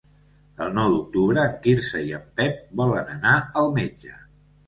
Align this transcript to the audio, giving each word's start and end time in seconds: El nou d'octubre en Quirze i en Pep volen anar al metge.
El 0.67 0.71
nou 0.77 0.93
d'octubre 0.93 1.43
en 1.49 1.51
Quirze 1.65 2.01
i 2.07 2.09
en 2.19 2.25
Pep 2.41 2.57
volen 2.81 3.11
anar 3.17 3.35
al 3.61 3.73
metge. 3.79 4.17